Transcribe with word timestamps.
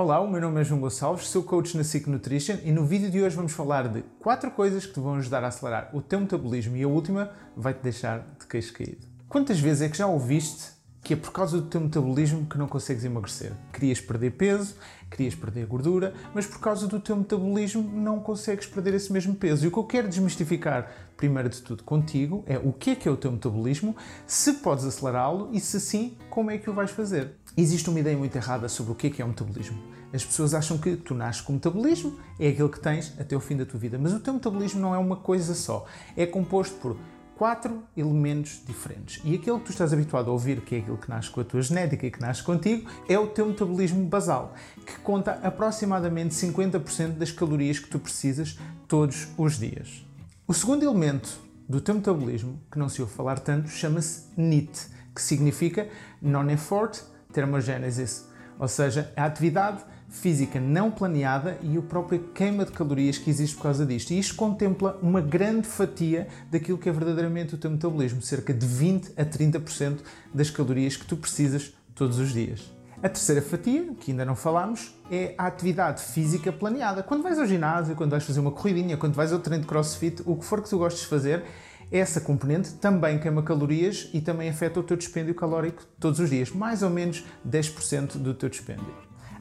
Olá, 0.00 0.20
o 0.20 0.30
meu 0.30 0.40
nome 0.40 0.60
é 0.60 0.64
João 0.64 0.80
Gonçalves, 0.80 1.26
sou 1.26 1.42
coach 1.42 1.76
na 1.76 1.82
Sick 1.82 2.08
Nutrition 2.08 2.58
e 2.62 2.70
no 2.70 2.84
vídeo 2.84 3.10
de 3.10 3.20
hoje 3.20 3.34
vamos 3.34 3.50
falar 3.50 3.88
de 3.88 4.04
4 4.20 4.48
coisas 4.52 4.86
que 4.86 4.94
te 4.94 5.00
vão 5.00 5.16
ajudar 5.16 5.42
a 5.42 5.48
acelerar 5.48 5.90
o 5.92 6.00
teu 6.00 6.20
metabolismo 6.20 6.76
e 6.76 6.84
a 6.84 6.88
última 6.88 7.32
vai-te 7.56 7.82
deixar 7.82 8.24
de 8.38 8.46
queixo 8.46 8.72
caído. 8.74 9.04
Quantas 9.28 9.58
vezes 9.58 9.82
é 9.82 9.88
que 9.88 9.98
já 9.98 10.06
ouviste 10.06 10.78
que 11.02 11.14
é 11.14 11.16
por 11.16 11.32
causa 11.32 11.60
do 11.60 11.66
teu 11.66 11.80
metabolismo 11.80 12.46
que 12.46 12.56
não 12.56 12.68
consegues 12.68 13.02
emagrecer? 13.02 13.52
Querias 13.72 14.00
perder 14.00 14.32
peso, 14.32 14.76
querias 15.10 15.34
perder 15.34 15.66
gordura, 15.66 16.14
mas 16.32 16.46
por 16.46 16.60
causa 16.60 16.86
do 16.86 17.00
teu 17.00 17.16
metabolismo 17.16 17.82
não 17.82 18.20
consegues 18.20 18.66
perder 18.66 18.94
esse 18.94 19.12
mesmo 19.12 19.34
peso. 19.34 19.64
E 19.64 19.68
o 19.68 19.72
que 19.72 19.78
eu 19.78 19.84
quero 19.84 20.08
desmistificar, 20.08 20.92
primeiro 21.16 21.48
de 21.48 21.60
tudo, 21.60 21.82
contigo 21.82 22.44
é 22.46 22.56
o 22.56 22.72
que 22.72 22.90
é 22.90 22.94
que 22.94 23.08
é 23.08 23.10
o 23.10 23.16
teu 23.16 23.32
metabolismo, 23.32 23.96
se 24.28 24.54
podes 24.54 24.84
acelerá-lo 24.84 25.48
e 25.52 25.58
se 25.58 25.80
sim, 25.80 26.16
como 26.30 26.52
é 26.52 26.58
que 26.58 26.70
o 26.70 26.72
vais 26.72 26.92
fazer. 26.92 27.32
Existe 27.56 27.88
uma 27.90 28.00
ideia 28.00 28.16
muito 28.16 28.36
errada 28.36 28.68
sobre 28.68 28.92
o 28.92 28.94
que 28.94 29.08
é 29.08 29.10
que 29.10 29.22
é 29.22 29.24
o 29.24 29.28
metabolismo. 29.28 29.78
As 30.12 30.24
pessoas 30.24 30.54
acham 30.54 30.78
que 30.78 30.96
tu 30.96 31.14
nasces 31.14 31.42
com 31.42 31.54
metabolismo, 31.54 32.18
é 32.38 32.48
aquilo 32.48 32.68
que 32.68 32.80
tens 32.80 33.14
até 33.18 33.36
o 33.36 33.40
fim 33.40 33.56
da 33.56 33.66
tua 33.66 33.78
vida. 33.78 33.98
Mas 33.98 34.12
o 34.12 34.20
teu 34.20 34.32
metabolismo 34.32 34.80
não 34.80 34.94
é 34.94 34.98
uma 34.98 35.16
coisa 35.16 35.54
só. 35.54 35.86
É 36.16 36.24
composto 36.24 36.76
por 36.76 36.96
quatro 37.36 37.84
elementos 37.96 38.60
diferentes. 38.66 39.20
E 39.24 39.34
aquilo 39.36 39.60
que 39.60 39.66
tu 39.66 39.70
estás 39.70 39.92
habituado 39.92 40.28
a 40.28 40.32
ouvir, 40.32 40.60
que 40.62 40.74
é 40.74 40.78
aquilo 40.78 40.98
que 40.98 41.08
nasce 41.08 41.30
com 41.30 41.40
a 41.40 41.44
tua 41.44 41.62
genética 41.62 42.06
e 42.06 42.10
que 42.10 42.20
nasce 42.20 42.42
contigo, 42.42 42.90
é 43.08 43.18
o 43.18 43.28
teu 43.28 43.46
metabolismo 43.46 44.04
basal, 44.06 44.54
que 44.84 44.98
conta 44.98 45.38
aproximadamente 45.42 46.34
50% 46.34 47.12
das 47.12 47.30
calorias 47.30 47.78
que 47.78 47.88
tu 47.88 47.98
precisas 47.98 48.58
todos 48.88 49.28
os 49.38 49.58
dias. 49.58 50.04
O 50.48 50.54
segundo 50.54 50.82
elemento 50.82 51.38
do 51.68 51.80
teu 51.80 51.94
metabolismo, 51.94 52.60
que 52.72 52.78
não 52.78 52.88
se 52.88 53.00
ouve 53.00 53.12
falar 53.12 53.38
tanto, 53.38 53.68
chama-se 53.68 54.24
NEAT, 54.36 54.88
que 55.14 55.22
significa 55.22 55.88
Non-Effort 56.20 57.04
termogênesis, 57.32 58.26
ou 58.58 58.68
seja, 58.68 59.12
a 59.16 59.24
atividade 59.24 59.82
física 60.08 60.58
não 60.58 60.90
planeada 60.90 61.58
e 61.62 61.76
a 61.76 61.82
própria 61.82 62.18
queima 62.34 62.64
de 62.64 62.72
calorias 62.72 63.18
que 63.18 63.30
existe 63.30 63.56
por 63.56 63.64
causa 63.64 63.84
disto. 63.84 64.10
E 64.10 64.18
isto 64.18 64.34
contempla 64.34 64.98
uma 65.02 65.20
grande 65.20 65.66
fatia 65.66 66.26
daquilo 66.50 66.78
que 66.78 66.88
é 66.88 66.92
verdadeiramente 66.92 67.54
o 67.54 67.58
teu 67.58 67.70
metabolismo, 67.70 68.22
cerca 68.22 68.52
de 68.54 68.66
20 68.66 69.12
a 69.16 69.24
30% 69.24 69.98
das 70.32 70.50
calorias 70.50 70.96
que 70.96 71.06
tu 71.06 71.16
precisas 71.16 71.72
todos 71.94 72.18
os 72.18 72.32
dias. 72.32 72.72
A 73.00 73.08
terceira 73.08 73.40
fatia, 73.40 73.94
que 74.00 74.10
ainda 74.10 74.24
não 74.24 74.34
falámos, 74.34 74.92
é 75.08 75.32
a 75.38 75.46
atividade 75.46 76.02
física 76.02 76.50
planeada. 76.50 77.00
Quando 77.00 77.22
vais 77.22 77.38
ao 77.38 77.46
ginásio, 77.46 77.94
quando 77.94 78.10
vais 78.10 78.24
fazer 78.24 78.40
uma 78.40 78.50
corridinha, 78.50 78.96
quando 78.96 79.14
vais 79.14 79.32
ao 79.32 79.38
treino 79.38 79.62
de 79.62 79.68
crossfit, 79.68 80.20
o 80.26 80.34
que 80.34 80.44
for 80.44 80.60
que 80.60 80.68
tu 80.68 80.78
gostes 80.78 81.02
de 81.02 81.06
fazer, 81.06 81.44
essa 81.90 82.20
componente 82.20 82.72
também 82.74 83.18
queima 83.18 83.42
calorias 83.42 84.10
e 84.12 84.20
também 84.20 84.48
afeta 84.48 84.80
o 84.80 84.82
teu 84.82 84.96
dispêndio 84.96 85.34
calórico 85.34 85.84
todos 85.98 86.20
os 86.20 86.30
dias, 86.30 86.50
mais 86.50 86.82
ou 86.82 86.90
menos 86.90 87.24
10% 87.48 88.18
do 88.18 88.34
teu 88.34 88.48
dispêndio. 88.48 88.94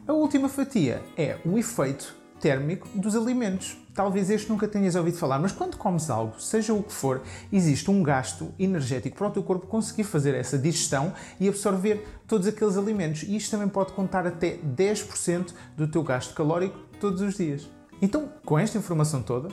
A 0.08 0.14
última 0.14 0.48
fatia 0.48 1.04
é 1.18 1.38
o 1.46 1.58
efeito 1.58 2.16
térmico 2.40 2.88
dos 2.96 3.16
alimentos. 3.16 3.78
Talvez 3.94 4.30
este 4.30 4.50
nunca 4.50 4.68
tenhas 4.68 4.96
ouvido 4.96 5.18
falar, 5.18 5.40
mas 5.40 5.52
quando 5.52 5.76
comes 5.76 6.10
algo, 6.10 6.40
seja 6.40 6.74
o 6.74 6.84
que 6.84 6.94
for, 6.94 7.22
existe 7.52 7.90
um 7.90 8.04
gasto 8.04 8.54
energético 8.60 9.18
para 9.18 9.28
o 9.28 9.32
teu 9.32 9.44
corpo 9.44 9.68
conseguir 9.68 10.04
fazer 10.04 10.36
essa 10.36 10.58
digestão 10.58 11.14
e 11.40 11.50
absorver 11.50 12.08
todos 12.28 12.48
aqueles 12.48 12.78
alimentos. 12.78 13.24
E 13.24 13.36
isto 13.36 13.52
também 13.52 13.68
pode 13.68 13.92
contar 13.94 14.26
até 14.26 14.58
10% 14.58 15.54
do 15.76 15.88
teu 15.88 16.04
gasto 16.04 16.34
calórico 16.36 16.78
todos 17.00 17.22
os 17.22 17.36
dias. 17.36 17.70
Então, 18.02 18.32
com 18.46 18.58
esta 18.58 18.78
informação 18.78 19.24
toda, 19.24 19.50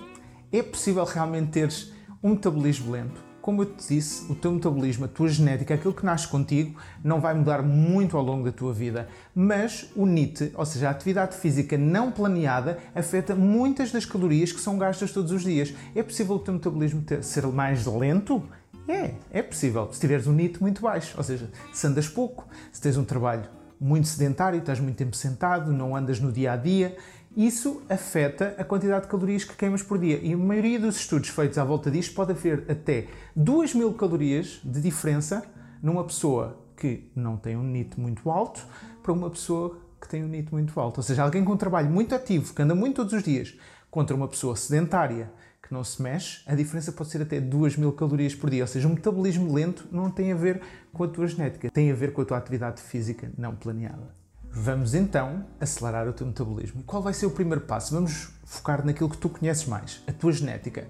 é 0.52 0.62
possível 0.62 1.04
realmente 1.04 1.50
teres 1.50 1.93
um 2.24 2.30
metabolismo 2.30 2.90
lento. 2.90 3.22
Como 3.42 3.60
eu 3.60 3.66
te 3.66 3.86
disse, 3.86 4.32
o 4.32 4.34
teu 4.34 4.50
metabolismo, 4.50 5.04
a 5.04 5.08
tua 5.08 5.28
genética, 5.28 5.74
aquilo 5.74 5.92
que 5.92 6.06
nasce 6.06 6.26
contigo, 6.26 6.80
não 7.04 7.20
vai 7.20 7.34
mudar 7.34 7.62
muito 7.62 8.16
ao 8.16 8.24
longo 8.24 8.42
da 8.42 8.50
tua 8.50 8.72
vida. 8.72 9.06
Mas 9.34 9.90
o 9.94 10.06
NIT, 10.06 10.52
ou 10.54 10.64
seja, 10.64 10.88
a 10.88 10.90
atividade 10.92 11.36
física 11.36 11.76
não 11.76 12.10
planeada, 12.10 12.78
afeta 12.94 13.34
muitas 13.34 13.92
das 13.92 14.06
calorias 14.06 14.50
que 14.50 14.60
são 14.60 14.78
gastas 14.78 15.12
todos 15.12 15.30
os 15.30 15.42
dias. 15.42 15.74
É 15.94 16.02
possível 16.02 16.36
o 16.36 16.38
teu 16.38 16.54
metabolismo 16.54 17.02
ter, 17.02 17.22
ser 17.22 17.46
mais 17.48 17.84
lento? 17.84 18.42
É, 18.88 19.10
é 19.30 19.42
possível. 19.42 19.90
Se 19.92 20.00
tiveres 20.00 20.26
um 20.26 20.32
NIT 20.32 20.62
muito 20.62 20.80
baixo, 20.80 21.14
ou 21.18 21.22
seja, 21.22 21.50
se 21.74 21.86
andas 21.86 22.08
pouco, 22.08 22.48
se 22.72 22.80
tens 22.80 22.96
um 22.96 23.04
trabalho 23.04 23.44
muito 23.78 24.08
sedentário, 24.08 24.58
estás 24.58 24.80
muito 24.80 24.96
tempo 24.96 25.14
sentado, 25.14 25.70
não 25.70 25.94
andas 25.94 26.18
no 26.18 26.32
dia 26.32 26.52
a 26.52 26.56
dia, 26.56 26.96
isso 27.36 27.82
afeta 27.88 28.54
a 28.58 28.64
quantidade 28.64 29.04
de 29.04 29.10
calorias 29.10 29.44
que 29.44 29.56
queimas 29.56 29.82
por 29.82 29.98
dia. 29.98 30.20
E 30.22 30.32
a 30.32 30.36
maioria 30.36 30.78
dos 30.78 30.96
estudos 30.96 31.28
feitos 31.28 31.58
à 31.58 31.64
volta 31.64 31.90
disto 31.90 32.14
pode 32.14 32.32
haver 32.32 32.64
até 32.68 33.06
2 33.34 33.74
mil 33.74 33.92
calorias 33.94 34.60
de 34.64 34.80
diferença 34.80 35.44
numa 35.82 36.04
pessoa 36.04 36.58
que 36.76 37.10
não 37.14 37.36
tem 37.36 37.56
um 37.56 37.62
NIT 37.62 37.98
muito 37.98 38.30
alto 38.30 38.64
para 39.02 39.12
uma 39.12 39.30
pessoa 39.30 39.78
que 40.00 40.08
tem 40.08 40.22
um 40.22 40.28
NIT 40.28 40.52
muito 40.52 40.78
alto. 40.78 40.98
Ou 40.98 41.02
seja, 41.02 41.22
alguém 41.22 41.44
com 41.44 41.52
um 41.52 41.56
trabalho 41.56 41.90
muito 41.90 42.14
ativo, 42.14 42.54
que 42.54 42.62
anda 42.62 42.74
muito 42.74 42.96
todos 42.96 43.12
os 43.12 43.22
dias, 43.22 43.54
contra 43.90 44.14
uma 44.14 44.28
pessoa 44.28 44.54
sedentária 44.54 45.30
que 45.62 45.72
não 45.72 45.82
se 45.82 46.00
mexe, 46.02 46.42
a 46.46 46.54
diferença 46.54 46.92
pode 46.92 47.10
ser 47.10 47.22
até 47.22 47.40
2 47.40 47.76
mil 47.76 47.92
calorias 47.92 48.34
por 48.34 48.50
dia. 48.50 48.62
Ou 48.62 48.66
seja, 48.66 48.86
um 48.86 48.92
metabolismo 48.92 49.52
lento 49.52 49.86
não 49.90 50.10
tem 50.10 50.30
a 50.30 50.36
ver 50.36 50.60
com 50.92 51.04
a 51.04 51.08
tua 51.08 51.26
genética, 51.26 51.70
tem 51.70 51.90
a 51.90 51.94
ver 51.94 52.12
com 52.12 52.20
a 52.20 52.24
tua 52.24 52.36
atividade 52.36 52.82
física 52.82 53.32
não 53.36 53.56
planeada. 53.56 54.23
Vamos 54.56 54.94
então 54.94 55.44
acelerar 55.60 56.06
o 56.06 56.12
teu 56.12 56.24
metabolismo. 56.24 56.80
E 56.80 56.84
qual 56.84 57.02
vai 57.02 57.12
ser 57.12 57.26
o 57.26 57.30
primeiro 57.30 57.62
passo? 57.62 57.92
Vamos 57.92 58.28
focar 58.44 58.86
naquilo 58.86 59.10
que 59.10 59.16
tu 59.18 59.28
conheces 59.28 59.66
mais, 59.66 60.00
a 60.06 60.12
tua 60.12 60.30
genética. 60.30 60.86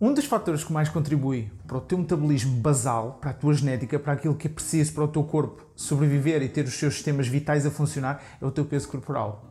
Um 0.00 0.12
dos 0.12 0.24
fatores 0.24 0.64
que 0.64 0.72
mais 0.72 0.88
contribui 0.88 1.52
para 1.68 1.78
o 1.78 1.80
teu 1.80 1.96
metabolismo 1.96 2.60
basal, 2.60 3.18
para 3.20 3.30
a 3.30 3.32
tua 3.32 3.54
genética, 3.54 3.96
para 3.96 4.14
aquilo 4.14 4.34
que 4.34 4.48
é 4.48 4.50
preciso 4.50 4.92
para 4.92 5.04
o 5.04 5.08
teu 5.08 5.22
corpo 5.22 5.64
sobreviver 5.76 6.42
e 6.42 6.48
ter 6.48 6.64
os 6.64 6.74
seus 6.74 6.94
sistemas 6.94 7.28
vitais 7.28 7.64
a 7.64 7.70
funcionar, 7.70 8.20
é 8.42 8.44
o 8.44 8.50
teu 8.50 8.64
peso 8.64 8.88
corporal. 8.88 9.44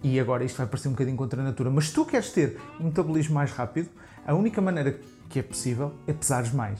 E 0.00 0.20
agora 0.20 0.44
isto 0.44 0.56
vai 0.56 0.66
parecer 0.68 0.86
um 0.86 0.92
bocadinho 0.92 1.16
contra 1.16 1.40
a 1.40 1.44
natura, 1.44 1.70
mas 1.70 1.88
se 1.88 1.94
tu 1.94 2.06
queres 2.06 2.30
ter 2.30 2.60
um 2.78 2.84
metabolismo 2.84 3.34
mais 3.34 3.50
rápido, 3.50 3.90
a 4.24 4.34
única 4.34 4.60
maneira 4.60 5.00
que 5.28 5.40
é 5.40 5.42
possível 5.42 5.94
é 6.06 6.12
pesares 6.12 6.52
mais. 6.52 6.78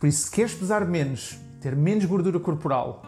Por 0.00 0.06
isso, 0.06 0.24
se 0.24 0.30
queres 0.30 0.54
pesar 0.54 0.86
menos, 0.86 1.38
ter 1.60 1.76
menos 1.76 2.06
gordura 2.06 2.40
corporal 2.40 3.04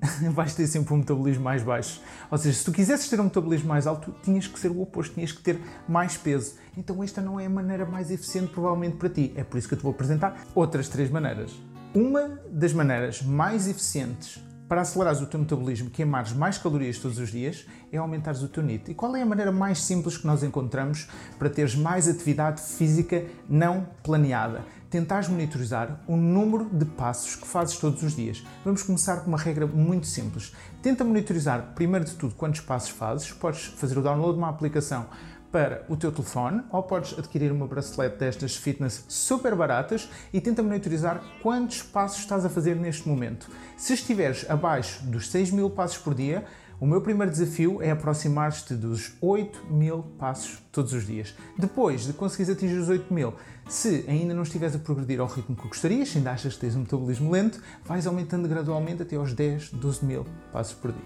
vais 0.32 0.54
ter 0.54 0.66
sempre 0.66 0.92
um 0.94 0.98
metabolismo 0.98 1.44
mais 1.44 1.62
baixo. 1.62 2.00
Ou 2.30 2.38
seja, 2.38 2.58
se 2.58 2.64
tu 2.64 2.72
quisesses 2.72 3.08
ter 3.08 3.20
um 3.20 3.24
metabolismo 3.24 3.68
mais 3.68 3.86
alto, 3.86 4.14
tinhas 4.22 4.46
que 4.46 4.58
ser 4.58 4.70
o 4.70 4.80
oposto, 4.80 5.14
tinhas 5.14 5.32
que 5.32 5.42
ter 5.42 5.60
mais 5.88 6.16
peso. 6.16 6.54
Então 6.76 7.02
esta 7.02 7.20
não 7.20 7.38
é 7.38 7.46
a 7.46 7.50
maneira 7.50 7.84
mais 7.86 8.10
eficiente 8.10 8.52
provavelmente 8.52 8.96
para 8.96 9.08
ti. 9.08 9.32
É 9.36 9.44
por 9.44 9.58
isso 9.58 9.68
que 9.68 9.74
eu 9.74 9.78
te 9.78 9.82
vou 9.82 9.92
apresentar 9.92 10.44
outras 10.54 10.88
três 10.88 11.10
maneiras. 11.10 11.52
Uma 11.94 12.40
das 12.50 12.72
maneiras 12.72 13.22
mais 13.22 13.68
eficientes 13.68 14.42
para 14.68 14.80
acelerares 14.80 15.20
o 15.20 15.26
teu 15.26 15.38
metabolismo, 15.38 15.90
queimares 15.90 16.32
mais 16.32 16.58
calorias 16.58 16.98
todos 16.98 17.18
os 17.18 17.30
dias, 17.30 17.66
é 17.92 17.98
aumentares 17.98 18.42
o 18.42 18.48
teu 18.48 18.62
NIT. 18.62 18.90
E 18.90 18.94
qual 18.94 19.14
é 19.14 19.22
a 19.22 19.26
maneira 19.26 19.52
mais 19.52 19.82
simples 19.82 20.16
que 20.16 20.26
nós 20.26 20.42
encontramos 20.42 21.06
para 21.38 21.50
teres 21.50 21.74
mais 21.74 22.08
atividade 22.08 22.60
física 22.60 23.24
não 23.48 23.86
planeada? 24.02 24.64
Tentares 24.94 25.26
monitorizar 25.26 25.98
o 26.06 26.16
número 26.16 26.66
de 26.72 26.84
passos 26.84 27.34
que 27.34 27.48
fazes 27.48 27.76
todos 27.78 28.00
os 28.04 28.14
dias. 28.14 28.44
Vamos 28.64 28.84
começar 28.84 29.22
com 29.22 29.26
uma 29.26 29.36
regra 29.36 29.66
muito 29.66 30.06
simples. 30.06 30.54
Tenta 30.80 31.02
monitorizar, 31.02 31.72
primeiro 31.74 32.04
de 32.04 32.14
tudo, 32.14 32.36
quantos 32.36 32.60
passos 32.60 32.90
fazes. 32.90 33.32
Podes 33.32 33.64
fazer 33.64 33.98
o 33.98 34.02
download 34.02 34.34
de 34.34 34.38
uma 34.38 34.48
aplicação 34.48 35.08
para 35.50 35.84
o 35.88 35.96
teu 35.96 36.12
telefone 36.12 36.62
ou 36.70 36.80
podes 36.80 37.18
adquirir 37.18 37.50
uma 37.50 37.66
bracelete 37.66 38.18
destas 38.18 38.54
fitness 38.54 39.04
super 39.08 39.56
baratas 39.56 40.08
e 40.32 40.40
tenta 40.40 40.62
monitorizar 40.62 41.20
quantos 41.42 41.82
passos 41.82 42.20
estás 42.20 42.44
a 42.44 42.48
fazer 42.48 42.76
neste 42.76 43.08
momento. 43.08 43.50
Se 43.76 43.94
estiveres 43.94 44.48
abaixo 44.48 45.04
dos 45.06 45.28
6 45.28 45.50
mil 45.50 45.70
passos 45.70 45.98
por 45.98 46.14
dia, 46.14 46.44
o 46.84 46.86
meu 46.86 47.00
primeiro 47.00 47.32
desafio 47.32 47.80
é 47.80 47.90
aproximar-te 47.90 48.74
dos 48.74 49.14
8 49.18 49.72
mil 49.72 50.02
passos 50.18 50.58
todos 50.70 50.92
os 50.92 51.06
dias. 51.06 51.34
Depois 51.58 52.04
de 52.04 52.12
conseguires 52.12 52.54
atingir 52.54 52.76
os 52.76 52.90
8 52.90 53.10
mil, 53.10 53.32
se 53.66 54.04
ainda 54.06 54.34
não 54.34 54.42
estiveres 54.42 54.76
a 54.76 54.78
progredir 54.78 55.18
ao 55.18 55.26
ritmo 55.26 55.56
que 55.56 55.66
gostarias, 55.66 56.10
se 56.10 56.18
ainda 56.18 56.32
achas 56.32 56.52
que 56.52 56.60
tens 56.60 56.76
um 56.76 56.80
metabolismo 56.80 57.30
lento, 57.30 57.58
vais 57.86 58.06
aumentando 58.06 58.46
gradualmente 58.46 59.00
até 59.00 59.16
aos 59.16 59.32
10, 59.32 59.70
12 59.70 60.04
mil 60.04 60.26
passos 60.52 60.74
por 60.74 60.92
dia. 60.92 61.00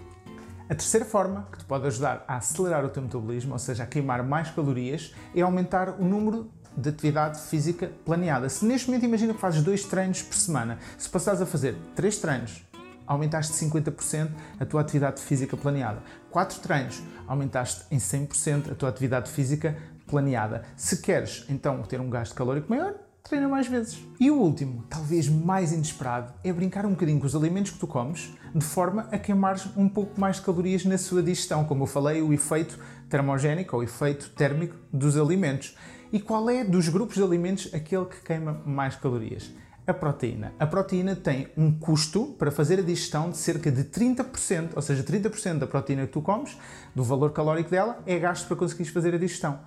A 0.67 0.75
terceira 0.75 1.05
forma 1.05 1.47
que 1.49 1.59
te 1.59 1.63
pode 1.63 1.87
ajudar 1.87 2.25
a 2.27 2.35
acelerar 2.35 2.83
o 2.83 2.89
teu 2.89 3.01
metabolismo, 3.01 3.53
ou 3.53 3.59
seja, 3.59 3.83
a 3.83 3.87
queimar 3.87 4.21
mais 4.21 4.51
calorias, 4.51 5.15
é 5.33 5.39
aumentar 5.39 5.95
o 5.97 6.03
número 6.03 6.51
de 6.75 6.89
atividade 6.89 7.39
física 7.39 7.89
planeada. 8.03 8.49
Se 8.49 8.65
neste 8.65 8.87
momento 8.87 9.05
imagina 9.05 9.33
que 9.33 9.39
fazes 9.39 9.63
dois 9.63 9.85
treinos 9.85 10.21
por 10.21 10.35
semana, 10.35 10.77
se 10.97 11.07
passares 11.07 11.41
a 11.41 11.45
fazer 11.45 11.77
três 11.95 12.17
treinos, 12.17 12.67
aumentaste 13.09 13.53
50% 13.53 14.29
a 14.59 14.65
tua 14.65 14.81
atividade 14.81 15.19
física 15.19 15.57
planeada. 15.57 16.03
Quatro 16.29 16.59
treinos, 16.59 17.01
aumentaste 17.27 17.83
em 17.89 17.97
100% 17.97 18.71
a 18.71 18.75
tua 18.75 18.87
atividade 18.87 19.31
física 19.31 19.75
planeada. 20.07 20.63
Se 20.77 21.01
queres 21.01 21.43
então 21.49 21.81
ter 21.81 21.99
um 21.99 22.09
gasto 22.09 22.35
calórico 22.35 22.69
maior, 22.69 22.93
treina 23.23 23.47
mais 23.47 23.67
vezes. 23.67 23.99
E 24.19 24.29
o 24.29 24.35
último, 24.35 24.83
talvez 24.89 25.27
mais 25.27 25.71
inesperado, 25.71 26.33
é 26.43 26.53
brincar 26.53 26.85
um 26.85 26.91
bocadinho 26.91 27.19
com 27.19 27.25
os 27.25 27.35
alimentos 27.35 27.71
que 27.71 27.79
tu 27.79 27.87
comes, 27.87 28.31
de 28.53 28.63
forma 28.63 29.07
a 29.11 29.17
queimares 29.17 29.67
um 29.75 29.89
pouco 29.89 30.19
mais 30.19 30.37
de 30.37 30.43
calorias 30.43 30.85
na 30.85 30.97
sua 30.97 31.23
digestão. 31.23 31.65
Como 31.65 31.83
eu 31.83 31.87
falei, 31.87 32.21
o 32.21 32.31
efeito 32.31 32.79
termogénico 33.09 33.75
ou 33.75 33.83
efeito 33.83 34.29
térmico 34.29 34.75
dos 34.93 35.17
alimentos. 35.17 35.75
E 36.11 36.19
qual 36.19 36.47
é 36.49 36.63
dos 36.63 36.89
grupos 36.89 37.15
de 37.15 37.23
alimentos 37.23 37.73
aquele 37.73 38.05
que 38.05 38.21
queima 38.21 38.61
mais 38.65 38.95
calorias? 38.95 39.51
A 39.89 39.93
proteína. 39.93 40.53
A 40.59 40.67
proteína 40.67 41.15
tem 41.15 41.47
um 41.57 41.71
custo 41.71 42.35
para 42.37 42.51
fazer 42.51 42.79
a 42.79 42.81
digestão 42.81 43.29
de 43.29 43.37
cerca 43.37 43.71
de 43.71 43.83
30%, 43.83 44.71
ou 44.75 44.81
seja, 44.81 45.03
30% 45.03 45.59
da 45.59 45.67
proteína 45.67 46.05
que 46.05 46.13
tu 46.13 46.21
comes, 46.21 46.57
do 46.95 47.03
valor 47.03 47.31
calórico 47.31 47.69
dela, 47.69 48.01
é 48.05 48.17
gasto 48.19 48.47
para 48.47 48.57
conseguires 48.57 48.91
fazer 48.91 49.13
a 49.13 49.17
digestão. 49.17 49.59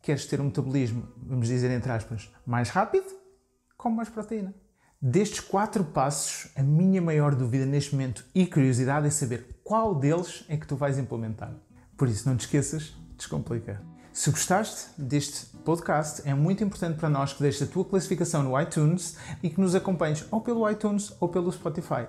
Queres 0.00 0.26
ter 0.26 0.40
um 0.40 0.44
metabolismo, 0.44 1.08
vamos 1.16 1.48
dizer 1.48 1.70
entre 1.70 1.90
aspas, 1.92 2.30
mais 2.46 2.70
rápido? 2.70 3.06
Come 3.76 3.96
mais 3.96 4.08
proteína. 4.08 4.54
Destes 5.00 5.40
quatro 5.40 5.82
passos, 5.84 6.50
a 6.54 6.62
minha 6.62 7.02
maior 7.02 7.34
dúvida 7.34 7.66
neste 7.66 7.92
momento 7.92 8.24
e 8.34 8.46
curiosidade 8.46 9.06
é 9.06 9.10
saber 9.10 9.60
qual 9.64 9.94
deles 9.94 10.44
é 10.48 10.56
que 10.56 10.66
tu 10.66 10.76
vais 10.76 10.98
implementar. 10.98 11.52
Por 11.96 12.08
isso, 12.08 12.28
não 12.28 12.36
te 12.36 12.42
esqueças, 12.42 12.94
descomplica. 13.16 13.82
Se 14.12 14.30
gostaste 14.30 14.90
deste 15.00 15.51
podcast, 15.62 16.28
é 16.28 16.34
muito 16.34 16.62
importante 16.62 16.98
para 16.98 17.08
nós 17.08 17.32
que 17.32 17.42
deixes 17.42 17.62
a 17.62 17.66
tua 17.66 17.84
classificação 17.84 18.42
no 18.42 18.60
iTunes 18.60 19.16
e 19.42 19.48
que 19.48 19.60
nos 19.60 19.74
acompanhes 19.74 20.26
ou 20.30 20.40
pelo 20.40 20.68
iTunes 20.68 21.12
ou 21.20 21.28
pelo 21.28 21.50
Spotify. 21.50 22.06